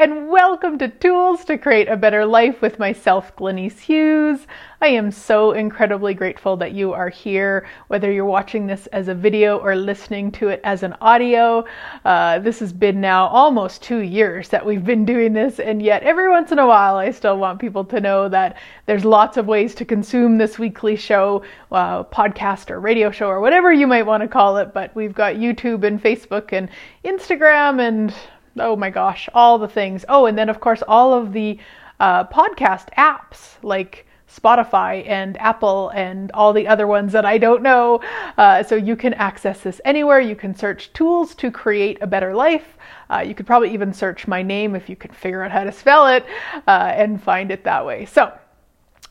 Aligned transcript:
and 0.00 0.30
welcome 0.30 0.78
to 0.78 0.88
Tools 0.88 1.44
to 1.44 1.58
Create 1.58 1.86
a 1.86 1.94
Better 1.94 2.24
Life 2.24 2.62
with 2.62 2.78
myself, 2.78 3.36
Glenyce 3.36 3.78
Hughes. 3.78 4.46
I 4.80 4.86
am 4.86 5.10
so 5.10 5.52
incredibly 5.52 6.14
grateful 6.14 6.56
that 6.56 6.72
you 6.72 6.94
are 6.94 7.10
here, 7.10 7.68
whether 7.88 8.10
you're 8.10 8.24
watching 8.24 8.66
this 8.66 8.86
as 8.86 9.08
a 9.08 9.14
video 9.14 9.58
or 9.58 9.76
listening 9.76 10.32
to 10.32 10.48
it 10.48 10.62
as 10.64 10.82
an 10.82 10.96
audio. 11.02 11.66
Uh, 12.02 12.38
this 12.38 12.60
has 12.60 12.72
been 12.72 12.98
now 12.98 13.26
almost 13.26 13.82
two 13.82 13.98
years 13.98 14.48
that 14.48 14.64
we've 14.64 14.86
been 14.86 15.04
doing 15.04 15.34
this, 15.34 15.58
and 15.58 15.82
yet 15.82 16.02
every 16.02 16.30
once 16.30 16.50
in 16.50 16.58
a 16.58 16.66
while, 16.66 16.96
I 16.96 17.10
still 17.10 17.36
want 17.36 17.60
people 17.60 17.84
to 17.84 18.00
know 18.00 18.26
that 18.30 18.56
there's 18.86 19.04
lots 19.04 19.36
of 19.36 19.48
ways 19.48 19.74
to 19.74 19.84
consume 19.84 20.38
this 20.38 20.58
weekly 20.58 20.96
show, 20.96 21.42
uh, 21.72 22.04
podcast, 22.04 22.70
or 22.70 22.80
radio 22.80 23.10
show, 23.10 23.28
or 23.28 23.40
whatever 23.40 23.70
you 23.70 23.86
might 23.86 24.06
want 24.06 24.22
to 24.22 24.28
call 24.28 24.56
it. 24.56 24.72
But 24.72 24.96
we've 24.96 25.14
got 25.14 25.34
YouTube 25.34 25.84
and 25.84 26.02
Facebook 26.02 26.54
and 26.54 26.70
Instagram 27.04 27.86
and 27.86 28.14
oh 28.58 28.76
my 28.76 28.90
gosh, 28.90 29.28
all 29.34 29.58
the 29.58 29.68
things. 29.68 30.04
Oh, 30.08 30.26
and 30.26 30.36
then 30.36 30.48
of 30.48 30.60
course 30.60 30.82
all 30.86 31.14
of 31.14 31.32
the 31.32 31.58
uh, 31.98 32.24
podcast 32.24 32.88
apps 32.96 33.56
like 33.62 34.06
Spotify 34.34 35.06
and 35.08 35.36
Apple 35.40 35.90
and 35.90 36.30
all 36.32 36.52
the 36.52 36.68
other 36.68 36.86
ones 36.86 37.12
that 37.12 37.24
I 37.24 37.38
don't 37.38 37.62
know. 37.62 38.00
Uh, 38.38 38.62
so 38.62 38.76
you 38.76 38.96
can 38.96 39.14
access 39.14 39.60
this 39.60 39.80
anywhere. 39.84 40.20
You 40.20 40.36
can 40.36 40.54
search 40.54 40.92
tools 40.92 41.34
to 41.36 41.50
create 41.50 41.98
a 42.00 42.06
better 42.06 42.34
life. 42.34 42.76
Uh, 43.10 43.24
you 43.26 43.34
could 43.34 43.46
probably 43.46 43.72
even 43.72 43.92
search 43.92 44.28
my 44.28 44.42
name 44.42 44.74
if 44.74 44.88
you 44.88 44.96
can 44.96 45.10
figure 45.10 45.42
out 45.42 45.50
how 45.50 45.64
to 45.64 45.72
spell 45.72 46.06
it 46.06 46.24
uh, 46.66 46.92
and 46.94 47.22
find 47.22 47.50
it 47.50 47.64
that 47.64 47.84
way. 47.84 48.06
So, 48.06 48.32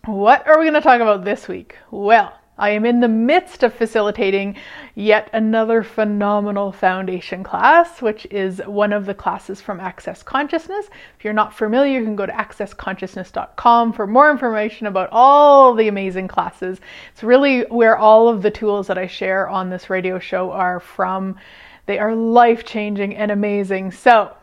what 0.05 0.47
are 0.47 0.57
we 0.57 0.65
going 0.65 0.73
to 0.75 0.81
talk 0.81 1.01
about 1.01 1.25
this 1.25 1.47
week? 1.49 1.75
Well, 1.91 2.38
I 2.59 2.71
am 2.71 2.85
in 2.85 2.99
the 2.99 3.07
midst 3.07 3.63
of 3.63 3.73
facilitating 3.73 4.57
yet 4.93 5.29
another 5.31 5.81
phenomenal 5.81 6.73
foundation 6.73 7.41
class, 7.41 8.01
which 8.01 8.27
is 8.29 8.61
one 8.65 8.91
of 8.91 9.05
the 9.05 9.13
classes 9.13 9.61
from 9.61 9.79
Access 9.79 10.21
Consciousness. 10.23 10.89
If 11.17 11.23
you're 11.23 11.31
not 11.31 11.53
familiar, 11.53 11.99
you 11.99 12.03
can 12.03 12.17
go 12.17 12.25
to 12.25 12.33
accessconsciousness.com 12.33 13.93
for 13.93 14.05
more 14.05 14.29
information 14.29 14.87
about 14.87 15.07
all 15.13 15.73
the 15.73 15.87
amazing 15.87 16.27
classes. 16.27 16.81
It's 17.13 17.23
really 17.23 17.61
where 17.61 17.95
all 17.95 18.27
of 18.27 18.41
the 18.41 18.51
tools 18.51 18.87
that 18.87 18.97
I 18.97 19.07
share 19.07 19.47
on 19.47 19.69
this 19.69 19.89
radio 19.89 20.19
show 20.19 20.51
are 20.51 20.81
from. 20.81 21.37
They 21.85 21.97
are 21.97 22.13
life 22.13 22.65
changing 22.65 23.15
and 23.15 23.31
amazing. 23.31 23.91
So, 23.91 24.35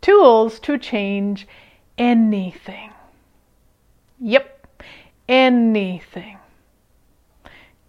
tools 0.00 0.60
to 0.60 0.78
change 0.78 1.48
anything. 1.98 2.92
Yep, 4.20 4.72
anything 5.28 6.35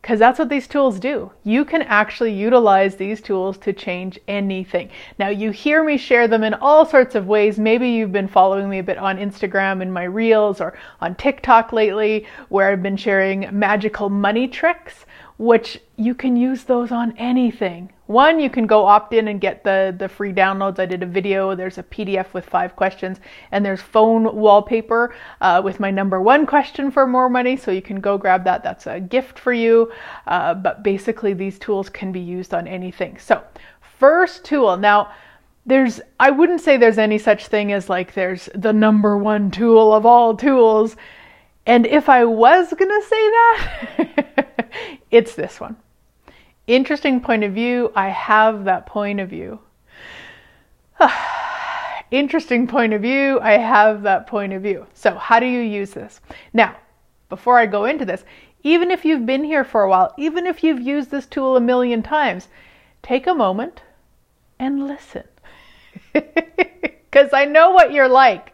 because 0.07 0.19
that's 0.19 0.39
what 0.39 0.47
these 0.47 0.69
tools 0.69 1.01
do. 1.01 1.29
You 1.43 1.65
can 1.65 1.81
actually 1.81 2.31
utilize 2.31 2.95
these 2.95 3.19
tools 3.19 3.57
to 3.57 3.73
change 3.73 4.17
anything. 4.29 4.89
Now, 5.19 5.27
you 5.27 5.51
hear 5.51 5.83
me 5.83 5.97
share 5.97 6.29
them 6.29 6.45
in 6.45 6.53
all 6.53 6.85
sorts 6.85 7.13
of 7.13 7.27
ways. 7.27 7.59
Maybe 7.59 7.89
you've 7.89 8.13
been 8.13 8.29
following 8.29 8.69
me 8.69 8.79
a 8.79 8.83
bit 8.83 8.97
on 8.97 9.17
Instagram 9.17 9.81
in 9.81 9.91
my 9.91 10.05
reels 10.05 10.61
or 10.61 10.79
on 11.01 11.15
TikTok 11.15 11.73
lately, 11.73 12.25
where 12.47 12.71
I've 12.71 12.81
been 12.81 12.95
sharing 12.95 13.49
magical 13.51 14.07
money 14.07 14.47
tricks 14.47 15.05
which 15.37 15.79
you 15.95 16.15
can 16.15 16.35
use 16.35 16.63
those 16.63 16.91
on 16.91 17.13
anything. 17.17 17.91
One, 18.07 18.39
you 18.39 18.49
can 18.49 18.65
go 18.65 18.85
opt 18.85 19.13
in 19.13 19.27
and 19.27 19.39
get 19.41 19.63
the, 19.63 19.93
the 19.97 20.07
free 20.07 20.33
downloads. 20.33 20.79
I 20.79 20.85
did 20.85 21.03
a 21.03 21.05
video, 21.05 21.53
there's 21.55 21.77
a 21.77 21.83
PDF 21.83 22.33
with 22.33 22.45
five 22.45 22.75
questions, 22.75 23.19
and 23.51 23.65
there's 23.65 23.81
phone 23.81 24.33
wallpaper 24.35 25.13
uh, 25.41 25.61
with 25.63 25.79
my 25.79 25.91
number 25.91 26.21
one 26.21 26.45
question 26.45 26.89
for 26.89 27.05
more 27.05 27.29
money. 27.29 27.57
So 27.57 27.69
you 27.69 27.81
can 27.81 27.99
go 27.99 28.17
grab 28.17 28.45
that. 28.45 28.63
That's 28.63 28.87
a 28.87 28.99
gift 28.99 29.37
for 29.37 29.53
you. 29.53 29.91
Uh, 30.25 30.53
but 30.53 30.83
basically, 30.83 31.33
these 31.33 31.59
tools 31.59 31.89
can 31.89 32.11
be 32.11 32.21
used 32.21 32.53
on 32.53 32.65
anything. 32.65 33.17
So, 33.19 33.43
first 33.99 34.45
tool. 34.45 34.77
Now, 34.77 35.11
there's, 35.65 35.99
I 36.17 36.31
wouldn't 36.31 36.61
say 36.61 36.77
there's 36.77 36.97
any 36.97 37.17
such 37.17 37.47
thing 37.47 37.73
as 37.73 37.89
like 37.89 38.13
there's 38.13 38.47
the 38.55 38.71
number 38.71 39.17
one 39.17 39.51
tool 39.51 39.93
of 39.93 40.05
all 40.05 40.35
tools. 40.35 40.95
And 41.67 41.85
if 41.85 42.07
I 42.07 42.23
was 42.23 42.73
going 42.73 42.89
to 42.89 43.07
say 43.07 43.29
that, 43.29 44.69
it's 45.11 45.35
this 45.35 45.59
one. 45.59 45.75
Interesting 46.65 47.19
point 47.19 47.43
of 47.43 47.53
view. 47.53 47.91
I 47.93 48.07
have 48.07 48.63
that 48.63 48.85
point 48.85 49.19
of 49.19 49.29
view. 49.29 49.59
Interesting 52.11 52.67
point 52.67 52.93
of 52.93 53.01
view. 53.01 53.39
I 53.41 53.57
have 53.57 54.01
that 54.03 54.27
point 54.27 54.53
of 54.53 54.63
view. 54.63 54.87
So, 54.93 55.15
how 55.15 55.41
do 55.41 55.45
you 55.45 55.59
use 55.59 55.91
this? 55.91 56.21
Now, 56.53 56.75
before 57.27 57.59
I 57.59 57.65
go 57.65 57.83
into 57.83 58.05
this, 58.05 58.23
even 58.63 58.89
if 58.89 59.03
you've 59.03 59.25
been 59.25 59.43
here 59.43 59.65
for 59.65 59.83
a 59.83 59.89
while, 59.89 60.13
even 60.17 60.47
if 60.47 60.63
you've 60.63 60.79
used 60.79 61.11
this 61.11 61.25
tool 61.25 61.57
a 61.57 61.61
million 61.61 62.01
times, 62.01 62.47
take 63.03 63.27
a 63.27 63.35
moment 63.35 63.81
and 64.57 64.87
listen. 64.87 65.25
Because 66.13 67.33
I 67.33 67.45
know 67.45 67.71
what 67.71 67.93
you're 67.93 68.09
like. 68.09 68.53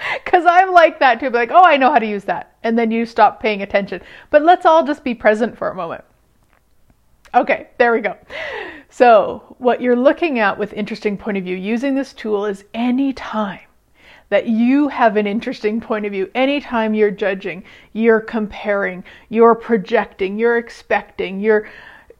Because 0.24 0.44
I'm 0.46 0.72
like 0.72 0.98
that 1.00 1.20
too. 1.20 1.30
Like, 1.30 1.50
oh, 1.50 1.64
I 1.64 1.76
know 1.76 1.92
how 1.92 1.98
to 1.98 2.06
use 2.06 2.24
that. 2.24 2.56
And 2.62 2.78
then 2.78 2.90
you 2.90 3.06
stop 3.06 3.40
paying 3.40 3.62
attention. 3.62 4.00
But 4.30 4.42
let's 4.42 4.66
all 4.66 4.84
just 4.84 5.04
be 5.04 5.14
present 5.14 5.56
for 5.56 5.70
a 5.70 5.74
moment. 5.74 6.04
Okay, 7.34 7.68
there 7.78 7.92
we 7.92 8.00
go. 8.00 8.16
So, 8.88 9.54
what 9.58 9.80
you're 9.80 9.96
looking 9.96 10.40
at 10.40 10.58
with 10.58 10.72
interesting 10.72 11.16
point 11.16 11.36
of 11.36 11.44
view 11.44 11.56
using 11.56 11.94
this 11.94 12.12
tool 12.12 12.44
is 12.44 12.64
any 12.74 13.12
time 13.12 13.60
that 14.30 14.48
you 14.48 14.88
have 14.88 15.16
an 15.16 15.26
interesting 15.26 15.80
point 15.80 16.06
of 16.06 16.12
view, 16.12 16.30
anytime 16.34 16.94
you're 16.94 17.10
judging, 17.10 17.62
you're 17.92 18.20
comparing, 18.20 19.04
you're 19.28 19.54
projecting, 19.54 20.38
you're 20.38 20.58
expecting, 20.58 21.40
you're 21.40 21.68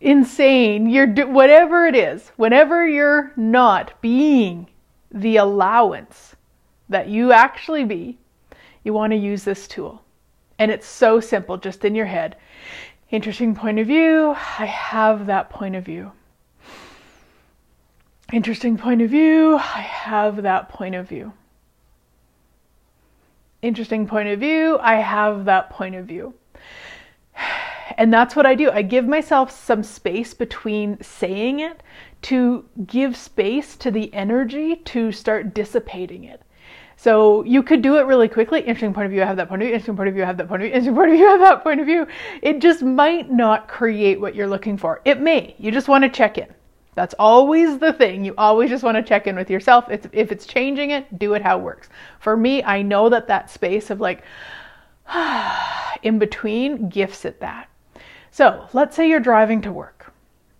insane, 0.01 0.89
you're 0.89 1.07
do- 1.07 1.29
whatever 1.29 1.87
it 1.87 1.97
is, 1.97 2.31
whenever 2.37 2.87
you're 2.87 3.33
not 3.37 3.93
being 4.01 4.69
the 5.13 5.37
allowance 5.37 6.37
that 6.91 7.09
you 7.09 7.33
actually 7.33 7.85
be, 7.85 8.19
you 8.85 8.93
want 8.93 9.13
to 9.13 9.17
use 9.17 9.45
this 9.45 9.67
tool. 9.67 10.03
And 10.59 10.71
it's 10.71 10.87
so 10.87 11.21
simple, 11.21 11.57
just 11.57 11.85
in 11.87 11.95
your 11.95 12.07
head. 12.07 12.37
Interesting 13.11 13.55
point 13.55 13.79
of 13.79 13.87
view. 13.87 14.35
I 14.37 14.67
have 14.67 15.27
that 15.27 15.49
point 15.49 15.75
of 15.75 15.85
view. 15.85 16.13
Interesting 18.33 18.77
point 18.77 19.01
of 19.01 19.11
view. 19.11 19.57
I 19.57 19.81
have 19.81 20.43
that 20.43 20.69
point 20.69 20.95
of 20.95 21.09
view. 21.09 21.33
Interesting 23.63 24.07
point 24.07 24.29
of 24.29 24.41
view. 24.41 24.79
I 24.81 24.97
have 24.97 25.47
that 25.47 25.71
point 25.71 25.95
of 25.95 26.07
view. 26.07 26.35
And 27.97 28.13
that's 28.13 28.37
what 28.37 28.47
I 28.47 28.55
do. 28.55 28.71
I 28.71 28.83
give 28.83 29.07
myself 29.07 29.51
some 29.51 29.83
space 29.83 30.33
between 30.33 31.03
saying 31.03 31.61
it 31.61 31.83
to 32.23 32.65
give 32.87 33.17
space 33.17 33.77
to 33.77 33.91
the 33.91 34.13
energy 34.15 34.77
to 34.77 35.13
start 35.13 35.55
dissipating 35.55 36.25
it. 36.25 36.43
So 37.01 37.43
you 37.45 37.63
could 37.63 37.81
do 37.81 37.97
it 37.97 38.03
really 38.03 38.29
quickly. 38.29 38.61
Interesting 38.61 38.93
point 38.93 39.07
of 39.07 39.11
view, 39.11 39.23
I 39.23 39.25
have 39.25 39.39
that 39.39 39.49
point 39.49 39.63
of 39.63 39.69
view. 39.69 39.75
Interesting 39.75 39.97
point 39.97 40.11
of 40.11 40.15
view, 40.15 40.23
I 40.23 40.27
have 40.27 40.37
that 40.37 40.49
point 40.49 40.61
of 40.61 40.67
view. 40.67 40.75
Interesting 40.75 40.95
point 40.95 41.11
of 41.11 41.17
view, 41.17 41.27
I 41.27 41.31
have 41.31 41.41
that 41.41 41.63
point 41.63 41.81
of 41.81 41.87
view. 41.87 42.07
It 42.43 42.59
just 42.59 42.83
might 42.83 43.33
not 43.33 43.69
create 43.69 44.21
what 44.21 44.35
you're 44.35 44.47
looking 44.47 44.77
for. 44.77 45.01
It 45.07 45.19
may. 45.19 45.55
You 45.59 45.71
just 45.71 45.89
want 45.89 46.05
to 46.05 46.11
check 46.11 46.37
in. 46.37 46.55
That's 46.97 47.15
always 47.19 47.79
the 47.79 47.95
thing. 47.95 48.23
You 48.23 48.35
always 48.37 48.69
just 48.69 48.85
want 48.85 48.99
to 48.99 49.03
check 49.03 49.27
in 49.27 49.35
with 49.35 49.49
yourself. 49.49 49.89
It's, 49.89 50.09
if 50.13 50.31
it's 50.31 50.45
changing 50.45 50.91
it, 50.91 51.19
do 51.19 51.33
it 51.33 51.41
how 51.41 51.59
it 51.59 51.63
works. 51.63 51.89
For 52.19 52.37
me, 52.37 52.63
I 52.65 52.83
know 52.83 53.09
that 53.09 53.29
that 53.29 53.49
space 53.49 53.89
of 53.89 53.99
like 54.03 54.23
in 56.03 56.19
between 56.19 56.91
gifts 56.91 57.25
at 57.25 57.41
that. 57.41 57.71
So 58.31 58.69
let's 58.75 58.95
say 58.95 59.09
you're 59.09 59.21
driving 59.21 59.63
to 59.63 59.73
work 59.73 60.00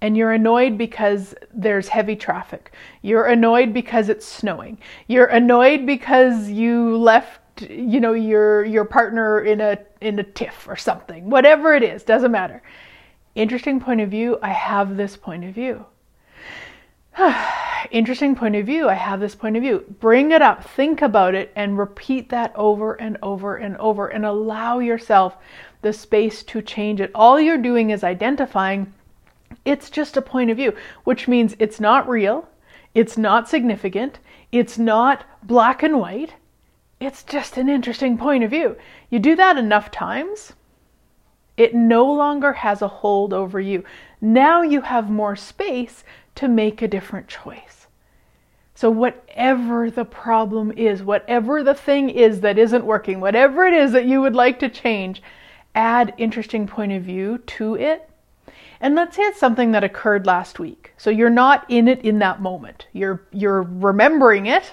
and 0.01 0.17
you're 0.17 0.33
annoyed 0.33 0.79
because 0.79 1.35
there's 1.53 1.89
heavy 1.89 2.17
traffic. 2.17 2.73
You're 3.03 3.27
annoyed 3.27 3.75
because 3.75 4.09
it's 4.09 4.27
snowing. 4.27 4.79
You're 5.07 5.27
annoyed 5.27 5.87
because 5.87 6.49
you 6.49 6.97
left 6.97 7.41
you 7.69 8.01
know 8.01 8.15
your 8.15 8.65
your 8.65 8.85
partner 8.85 9.41
in 9.41 9.61
a 9.61 9.79
in 10.01 10.19
a 10.19 10.23
tiff 10.23 10.67
or 10.69 10.77
something. 10.77 11.29
Whatever 11.29 11.75
it 11.75 11.83
is, 11.83 12.03
doesn't 12.03 12.33
matter. 12.33 12.63
Interesting 13.35 13.81
point 13.81 14.01
of 14.01 14.11
view, 14.11 14.39
I 14.43 14.49
have 14.49 14.97
this 14.97 15.17
point 15.17 15.45
of 15.45 15.55
view. 15.55 15.85
Interesting 17.91 18.35
point 18.35 18.57
of 18.57 18.67
view, 18.67 18.89
I 18.89 18.95
have 18.95 19.21
this 19.21 19.35
point 19.35 19.57
of 19.57 19.63
view. 19.63 19.85
Bring 20.01 20.33
it 20.33 20.43
up, 20.43 20.65
think 20.65 21.03
about 21.03 21.35
it, 21.35 21.53
and 21.55 21.79
repeat 21.79 22.29
that 22.31 22.53
over 22.57 22.95
and 22.95 23.17
over 23.23 23.57
and 23.57 23.77
over 23.77 24.09
and 24.09 24.25
allow 24.25 24.79
yourself 24.79 25.37
the 25.83 25.93
space 25.93 26.43
to 26.45 26.61
change 26.61 27.01
it. 27.01 27.11
All 27.15 27.41
you're 27.41 27.59
doing 27.59 27.91
is 27.91 28.05
identifying 28.05 28.93
it's 29.65 29.91
just 29.91 30.17
a 30.17 30.23
point 30.23 30.51
of 30.51 30.57
view, 30.57 30.75
which 31.05 31.29
means 31.29 31.57
it's 31.59 31.81
not 31.81 32.09
real, 32.09 32.49
it's 32.95 33.17
not 33.17 33.49
significant, 33.49 34.19
it's 34.53 34.79
not 34.79 35.25
black 35.43 35.83
and 35.83 35.99
white. 35.99 36.35
It's 36.99 37.23
just 37.23 37.57
an 37.57 37.69
interesting 37.69 38.19
point 38.19 38.45
of 38.45 38.51
view. 38.51 38.77
You 39.09 39.19
do 39.19 39.35
that 39.37 39.57
enough 39.57 39.91
times, 39.91 40.53
it 41.57 41.75
no 41.75 42.11
longer 42.11 42.53
has 42.53 42.83
a 42.83 42.89
hold 42.89 43.33
over 43.33 43.61
you. 43.61 43.85
Now 44.21 44.63
you 44.63 44.83
have 44.83 45.11
more 45.11 45.37
space 45.37 46.05
to 46.37 46.49
make 46.49 46.83
a 46.83 46.89
different 46.89 47.29
choice. 47.29 47.87
So, 48.75 48.91
whatever 48.91 49.91
the 49.91 50.05
problem 50.05 50.73
is, 50.73 51.03
whatever 51.03 51.63
the 51.63 51.75
thing 51.75 52.09
is 52.09 52.41
that 52.41 52.59
isn't 52.59 52.85
working, 52.85 53.21
whatever 53.21 53.67
it 53.67 53.75
is 53.75 53.93
that 53.93 54.07
you 54.07 54.21
would 54.23 54.35
like 54.35 54.59
to 54.61 54.69
change, 54.69 55.23
add 55.75 56.15
interesting 56.17 56.67
point 56.67 56.93
of 56.93 57.03
view 57.03 57.39
to 57.39 57.77
it 57.77 58.10
and 58.81 58.95
let's 58.95 59.17
say 59.17 59.23
it's 59.23 59.39
something 59.39 59.73
that 59.73 59.85
occurred 59.85 60.27
last 60.27 60.59
week. 60.59 60.93
So 60.97 61.11
you're 61.11 61.29
not 61.29 61.67
in 61.69 61.87
it 61.87 62.01
in 62.03 62.19
that 62.21 62.41
moment. 62.41 62.87
You're 62.93 63.23
you're 63.31 63.63
remembering 63.63 64.47
it. 64.47 64.73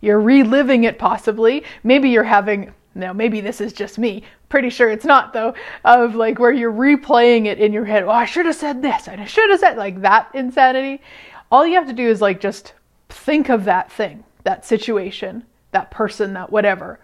You're 0.00 0.20
reliving 0.20 0.84
it 0.84 0.98
possibly. 0.98 1.64
Maybe 1.82 2.10
you're 2.10 2.24
having, 2.24 2.72
now 2.94 3.12
maybe 3.12 3.40
this 3.40 3.60
is 3.60 3.72
just 3.72 3.98
me. 3.98 4.22
Pretty 4.48 4.70
sure 4.70 4.90
it's 4.90 5.04
not 5.04 5.32
though, 5.32 5.54
of 5.84 6.14
like 6.14 6.38
where 6.38 6.52
you're 6.52 6.72
replaying 6.72 7.46
it 7.46 7.58
in 7.58 7.72
your 7.72 7.84
head. 7.84 8.04
Oh, 8.04 8.10
I 8.10 8.24
should 8.24 8.46
have 8.46 8.54
said 8.54 8.80
this. 8.80 9.08
I 9.08 9.24
should 9.24 9.50
have 9.50 9.60
said 9.60 9.76
like 9.76 10.02
that 10.02 10.28
insanity. 10.34 11.02
All 11.50 11.66
you 11.66 11.74
have 11.74 11.88
to 11.88 11.92
do 11.92 12.08
is 12.08 12.20
like 12.20 12.40
just 12.40 12.74
think 13.08 13.48
of 13.48 13.64
that 13.64 13.90
thing, 13.90 14.24
that 14.44 14.64
situation, 14.64 15.44
that 15.72 15.90
person, 15.90 16.34
that 16.34 16.52
whatever. 16.52 17.00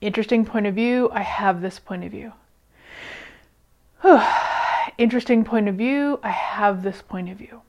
Interesting 0.00 0.46
point 0.46 0.66
of 0.66 0.74
view. 0.74 1.10
I 1.12 1.22
have 1.22 1.60
this 1.60 1.78
point 1.78 2.04
of 2.04 2.12
view. 2.12 2.32
Interesting 4.98 5.44
point 5.44 5.68
of 5.68 5.76
view. 5.76 6.20
I 6.22 6.30
have 6.30 6.82
this 6.82 7.02
point 7.02 7.30
of 7.30 7.38
view 7.38 7.62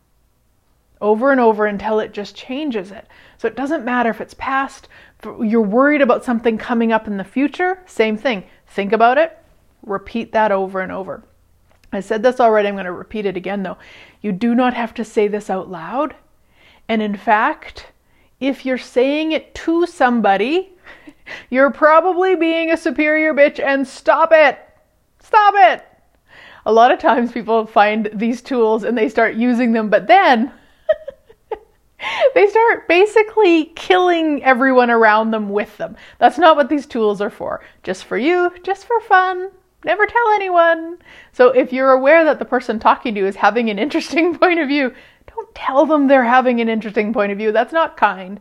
over 1.01 1.31
and 1.31 1.41
over 1.41 1.65
until 1.65 1.99
it 1.99 2.13
just 2.13 2.35
changes 2.35 2.91
it. 2.91 3.07
So 3.37 3.47
it 3.47 3.55
doesn't 3.55 3.83
matter 3.83 4.11
if 4.11 4.21
it's 4.21 4.35
past, 4.35 4.87
you're 5.23 5.61
worried 5.61 6.01
about 6.01 6.23
something 6.23 6.57
coming 6.57 6.91
up 6.91 7.07
in 7.07 7.17
the 7.17 7.23
future, 7.23 7.79
same 7.87 8.17
thing. 8.17 8.43
Think 8.67 8.93
about 8.93 9.17
it, 9.17 9.37
repeat 9.83 10.31
that 10.31 10.51
over 10.51 10.79
and 10.79 10.91
over. 10.91 11.23
I 11.91 11.99
said 11.99 12.23
this 12.23 12.39
already, 12.39 12.67
I'm 12.67 12.75
going 12.75 12.85
to 12.85 12.91
repeat 12.91 13.25
it 13.25 13.35
again 13.35 13.63
though. 13.63 13.77
You 14.21 14.31
do 14.31 14.53
not 14.53 14.75
have 14.75 14.93
to 14.93 15.03
say 15.03 15.27
this 15.27 15.49
out 15.49 15.69
loud. 15.69 16.15
And 16.87 17.01
in 17.01 17.17
fact, 17.17 17.87
if 18.39 18.65
you're 18.65 18.77
saying 18.77 19.31
it 19.31 19.53
to 19.55 19.87
somebody, 19.87 20.69
you're 21.49 21.71
probably 21.71 22.35
being 22.35 22.71
a 22.71 22.77
superior 22.77 23.33
bitch 23.33 23.59
and 23.59 23.87
stop 23.87 24.29
it. 24.31 24.59
Stop 25.19 25.53
it. 25.57 25.85
A 26.65 26.71
lot 26.71 26.91
of 26.91 26.99
times 26.99 27.31
people 27.31 27.65
find 27.65 28.09
these 28.13 28.41
tools 28.41 28.83
and 28.83 28.97
they 28.97 29.09
start 29.09 29.35
using 29.35 29.71
them, 29.73 29.89
but 29.89 30.07
then 30.07 30.51
they 32.35 32.47
start 32.47 32.87
basically 32.87 33.65
killing 33.75 34.43
everyone 34.43 34.91
around 34.91 35.31
them 35.31 35.49
with 35.49 35.75
them. 35.77 35.95
That's 36.19 36.37
not 36.37 36.55
what 36.55 36.69
these 36.69 36.85
tools 36.85 37.21
are 37.21 37.29
for. 37.29 37.61
Just 37.83 38.05
for 38.05 38.17
you, 38.17 38.51
just 38.63 38.85
for 38.85 38.99
fun. 39.01 39.49
Never 39.83 40.05
tell 40.05 40.29
anyone. 40.33 40.99
So 41.31 41.49
if 41.49 41.73
you're 41.73 41.91
aware 41.91 42.23
that 42.23 42.37
the 42.37 42.45
person 42.45 42.79
talking 42.79 43.15
to 43.15 43.21
you 43.21 43.25
is 43.25 43.35
having 43.35 43.69
an 43.69 43.79
interesting 43.79 44.37
point 44.39 44.59
of 44.59 44.67
view, 44.67 44.93
don't 45.27 45.55
tell 45.55 45.85
them 45.85 46.07
they're 46.07 46.23
having 46.23 46.61
an 46.61 46.69
interesting 46.69 47.13
point 47.13 47.31
of 47.31 47.37
view. 47.37 47.51
That's 47.51 47.73
not 47.73 47.97
kind. 47.97 48.39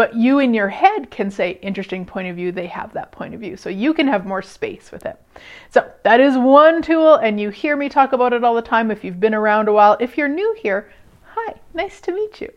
But 0.00 0.16
you 0.16 0.38
in 0.38 0.54
your 0.54 0.70
head 0.70 1.10
can 1.10 1.30
say, 1.30 1.58
interesting 1.60 2.06
point 2.06 2.26
of 2.28 2.34
view, 2.34 2.52
they 2.52 2.68
have 2.68 2.90
that 2.94 3.12
point 3.12 3.34
of 3.34 3.40
view. 3.40 3.58
So 3.58 3.68
you 3.68 3.92
can 3.92 4.08
have 4.08 4.24
more 4.24 4.40
space 4.40 4.90
with 4.90 5.04
it. 5.04 5.20
So 5.68 5.92
that 6.04 6.20
is 6.20 6.38
one 6.38 6.80
tool, 6.80 7.16
and 7.16 7.38
you 7.38 7.50
hear 7.50 7.76
me 7.76 7.90
talk 7.90 8.14
about 8.14 8.32
it 8.32 8.42
all 8.42 8.54
the 8.54 8.62
time 8.62 8.90
if 8.90 9.04
you've 9.04 9.20
been 9.20 9.34
around 9.34 9.68
a 9.68 9.74
while. 9.74 9.98
If 10.00 10.16
you're 10.16 10.26
new 10.26 10.56
here, 10.58 10.90
hi, 11.34 11.52
nice 11.74 12.00
to 12.00 12.12
meet 12.12 12.40
you. 12.40 12.50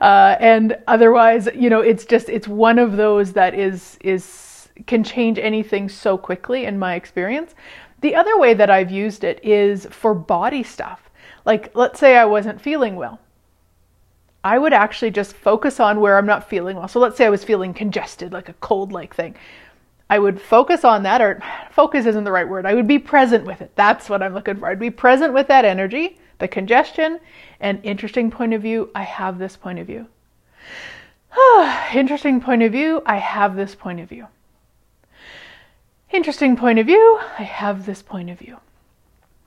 Uh, 0.00 0.36
and 0.38 0.78
otherwise, 0.86 1.48
you 1.52 1.68
know, 1.68 1.80
it's 1.80 2.04
just 2.04 2.28
it's 2.28 2.46
one 2.46 2.78
of 2.78 2.96
those 2.96 3.32
that 3.32 3.54
is 3.54 3.98
is 4.02 4.68
can 4.86 5.02
change 5.02 5.40
anything 5.40 5.88
so 5.88 6.16
quickly 6.16 6.64
in 6.66 6.78
my 6.78 6.94
experience. 6.94 7.56
The 8.02 8.14
other 8.14 8.38
way 8.38 8.54
that 8.54 8.70
I've 8.70 8.92
used 8.92 9.24
it 9.24 9.44
is 9.44 9.86
for 9.86 10.14
body 10.14 10.62
stuff. 10.62 11.10
Like 11.44 11.74
let's 11.74 11.98
say 11.98 12.16
I 12.16 12.26
wasn't 12.26 12.60
feeling 12.60 12.94
well. 12.94 13.18
I 14.44 14.58
would 14.58 14.72
actually 14.72 15.10
just 15.10 15.34
focus 15.34 15.80
on 15.80 16.00
where 16.00 16.16
I'm 16.16 16.26
not 16.26 16.48
feeling 16.48 16.76
well. 16.76 16.88
So 16.88 17.00
let's 17.00 17.16
say 17.16 17.26
I 17.26 17.30
was 17.30 17.44
feeling 17.44 17.74
congested, 17.74 18.32
like 18.32 18.48
a 18.48 18.54
cold 18.54 18.92
like 18.92 19.14
thing. 19.14 19.34
I 20.10 20.18
would 20.18 20.40
focus 20.40 20.84
on 20.84 21.02
that, 21.02 21.20
or 21.20 21.42
focus 21.70 22.06
isn't 22.06 22.24
the 22.24 22.32
right 22.32 22.48
word. 22.48 22.64
I 22.64 22.74
would 22.74 22.88
be 22.88 22.98
present 22.98 23.44
with 23.44 23.60
it. 23.60 23.72
That's 23.74 24.08
what 24.08 24.22
I'm 24.22 24.32
looking 24.32 24.56
for. 24.56 24.66
I'd 24.66 24.78
be 24.78 24.90
present 24.90 25.34
with 25.34 25.48
that 25.48 25.64
energy 25.64 26.18
the 26.38 26.48
congestion, 26.48 27.20
and 27.60 27.84
interesting 27.84 28.30
point 28.30 28.54
of 28.54 28.62
view, 28.62 28.90
I 28.94 29.02
have 29.02 29.38
this 29.38 29.56
point 29.56 29.78
of 29.78 29.86
view. 29.86 30.06
interesting 31.94 32.40
point 32.40 32.62
of 32.62 32.72
view, 32.72 33.02
I 33.04 33.16
have 33.16 33.56
this 33.56 33.74
point 33.74 34.00
of 34.00 34.08
view. 34.08 34.28
Interesting 36.10 36.56
point 36.56 36.78
of 36.78 36.86
view, 36.86 37.20
I 37.38 37.42
have 37.42 37.84
this 37.84 38.02
point 38.02 38.30
of 38.30 38.38
view. 38.38 38.58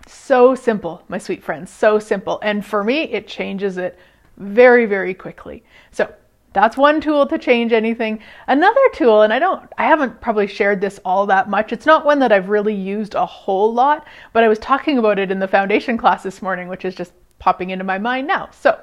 So 0.07 0.53
simple, 0.55 1.03
my 1.07 1.17
sweet 1.17 1.43
friends, 1.43 1.71
so 1.71 1.97
simple. 1.97 2.39
And 2.41 2.65
for 2.65 2.83
me, 2.83 3.03
it 3.03 3.27
changes 3.27 3.77
it 3.77 3.97
very, 4.41 4.85
very 4.85 5.13
quickly. 5.13 5.63
So 5.91 6.13
that's 6.53 6.75
one 6.75 6.99
tool 6.99 7.25
to 7.27 7.37
change 7.37 7.71
anything. 7.71 8.19
Another 8.47 8.81
tool, 8.93 9.21
and 9.21 9.31
I 9.31 9.39
don't, 9.39 9.71
I 9.77 9.85
haven't 9.85 10.19
probably 10.19 10.47
shared 10.47 10.81
this 10.81 10.99
all 11.05 11.25
that 11.27 11.49
much. 11.49 11.71
It's 11.71 11.85
not 11.85 12.05
one 12.05 12.19
that 12.19 12.31
I've 12.31 12.49
really 12.49 12.75
used 12.75 13.15
a 13.15 13.25
whole 13.25 13.73
lot, 13.73 14.05
but 14.33 14.43
I 14.43 14.49
was 14.49 14.59
talking 14.59 14.97
about 14.97 15.19
it 15.19 15.31
in 15.31 15.39
the 15.39 15.47
foundation 15.47 15.97
class 15.97 16.23
this 16.23 16.41
morning, 16.41 16.67
which 16.67 16.83
is 16.83 16.93
just 16.93 17.13
popping 17.39 17.69
into 17.69 17.85
my 17.85 17.97
mind 17.97 18.27
now. 18.27 18.49
So 18.51 18.77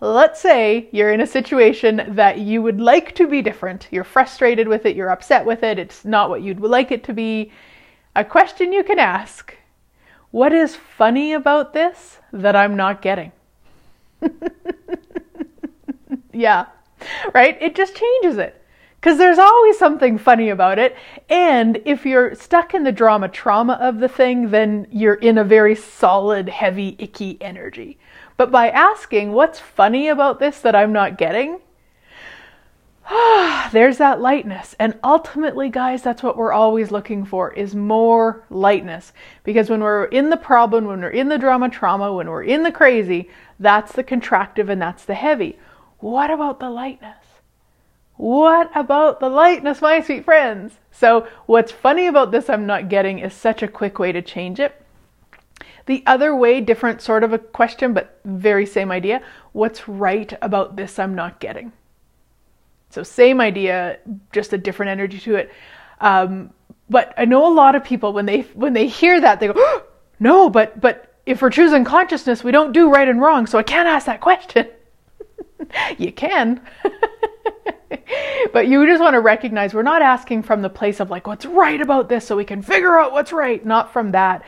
let's 0.00 0.40
say 0.40 0.88
you're 0.90 1.12
in 1.12 1.20
a 1.20 1.26
situation 1.26 2.02
that 2.08 2.38
you 2.38 2.60
would 2.60 2.80
like 2.80 3.14
to 3.14 3.28
be 3.28 3.40
different. 3.40 3.86
You're 3.92 4.04
frustrated 4.04 4.66
with 4.66 4.84
it, 4.84 4.96
you're 4.96 5.10
upset 5.10 5.46
with 5.46 5.62
it, 5.62 5.78
it's 5.78 6.04
not 6.04 6.28
what 6.28 6.42
you'd 6.42 6.60
like 6.60 6.90
it 6.90 7.04
to 7.04 7.12
be. 7.12 7.52
A 8.16 8.24
question 8.24 8.72
you 8.72 8.82
can 8.82 8.98
ask 8.98 9.54
What 10.32 10.52
is 10.52 10.74
funny 10.74 11.32
about 11.34 11.72
this 11.72 12.18
that 12.32 12.56
I'm 12.56 12.76
not 12.76 13.00
getting? 13.00 13.30
yeah 16.36 16.66
right? 17.34 17.56
It 17.60 17.74
just 17.74 17.96
changes 17.96 18.38
it. 18.38 18.62
Because 19.00 19.18
there's 19.18 19.38
always 19.38 19.78
something 19.78 20.18
funny 20.18 20.48
about 20.48 20.78
it. 20.78 20.96
And 21.28 21.80
if 21.84 22.04
you're 22.04 22.34
stuck 22.34 22.74
in 22.74 22.82
the 22.82 22.92
drama 22.92 23.28
trauma 23.28 23.74
of 23.74 23.98
the 23.98 24.08
thing, 24.08 24.50
then 24.50 24.88
you're 24.90 25.14
in 25.14 25.38
a 25.38 25.44
very 25.44 25.74
solid, 25.76 26.48
heavy, 26.48 26.96
icky 26.98 27.38
energy. 27.40 27.98
But 28.36 28.50
by 28.50 28.70
asking, 28.70 29.32
what's 29.32 29.60
funny 29.60 30.08
about 30.08 30.40
this 30.40 30.60
that 30.60 30.74
I'm 30.74 30.92
not 30.92 31.18
getting? 31.18 31.60
there's 33.72 33.98
that 33.98 34.20
lightness. 34.20 34.74
And 34.80 34.98
ultimately, 35.04 35.68
guys, 35.68 36.02
that's 36.02 36.22
what 36.22 36.36
we're 36.36 36.52
always 36.52 36.90
looking 36.90 37.24
for 37.24 37.52
is 37.52 37.76
more 37.76 38.44
lightness. 38.50 39.12
Because 39.44 39.70
when 39.70 39.82
we're 39.82 40.06
in 40.06 40.30
the 40.30 40.36
problem, 40.36 40.86
when 40.86 41.00
we're 41.00 41.10
in 41.10 41.28
the 41.28 41.38
drama 41.38 41.68
trauma, 41.68 42.12
when 42.12 42.28
we're 42.28 42.42
in 42.42 42.64
the 42.64 42.72
crazy, 42.72 43.30
that's 43.60 43.92
the 43.92 44.02
contractive 44.02 44.68
and 44.68 44.82
that's 44.82 45.04
the 45.04 45.14
heavy. 45.14 45.58
What 45.98 46.30
about 46.30 46.60
the 46.60 46.70
lightness? 46.70 47.16
What 48.16 48.70
about 48.74 49.20
the 49.20 49.28
lightness, 49.28 49.82
my 49.82 50.00
sweet 50.00 50.24
friends? 50.24 50.78
So, 50.90 51.28
what's 51.44 51.72
funny 51.72 52.06
about 52.06 52.30
this 52.30 52.48
I'm 52.48 52.66
not 52.66 52.88
getting 52.88 53.18
is 53.18 53.34
such 53.34 53.62
a 53.62 53.68
quick 53.68 53.98
way 53.98 54.12
to 54.12 54.22
change 54.22 54.58
it. 54.58 54.82
The 55.84 56.02
other 56.06 56.34
way, 56.34 56.60
different 56.60 57.02
sort 57.02 57.22
of 57.22 57.32
a 57.32 57.38
question, 57.38 57.92
but 57.92 58.18
very 58.24 58.66
same 58.66 58.90
idea. 58.90 59.22
What's 59.52 59.86
right 59.86 60.32
about 60.40 60.76
this 60.76 60.98
I'm 60.98 61.14
not 61.14 61.40
getting? 61.40 61.72
So, 62.90 63.02
same 63.02 63.40
idea, 63.40 63.98
just 64.32 64.52
a 64.52 64.58
different 64.58 64.90
energy 64.90 65.18
to 65.20 65.34
it. 65.36 65.52
Um, 66.00 66.50
but 66.88 67.12
I 67.18 67.24
know 67.24 67.46
a 67.46 67.52
lot 67.52 67.74
of 67.74 67.84
people 67.84 68.12
when 68.12 68.26
they 68.26 68.42
when 68.54 68.72
they 68.72 68.86
hear 68.86 69.20
that 69.20 69.40
they 69.40 69.48
go, 69.48 69.54
oh, 69.56 69.82
no, 70.20 70.48
but 70.48 70.80
but 70.80 71.14
if 71.26 71.42
we're 71.42 71.50
choosing 71.50 71.84
consciousness, 71.84 72.42
we 72.42 72.52
don't 72.52 72.72
do 72.72 72.90
right 72.90 73.08
and 73.08 73.20
wrong, 73.20 73.46
so 73.46 73.58
I 73.58 73.62
can't 73.62 73.88
ask 73.88 74.06
that 74.06 74.20
question. 74.20 74.68
you 75.98 76.12
can. 76.12 76.60
but 78.52 78.68
you 78.68 78.86
just 78.86 79.00
want 79.00 79.14
to 79.14 79.20
recognize 79.20 79.74
we're 79.74 79.82
not 79.82 80.02
asking 80.02 80.42
from 80.42 80.62
the 80.62 80.70
place 80.70 81.00
of 81.00 81.10
like, 81.10 81.26
what's 81.26 81.46
right 81.46 81.80
about 81.80 82.08
this 82.08 82.26
so 82.26 82.36
we 82.36 82.44
can 82.44 82.62
figure 82.62 82.98
out 82.98 83.12
what's 83.12 83.32
right, 83.32 83.64
not 83.64 83.92
from 83.92 84.12
that. 84.12 84.42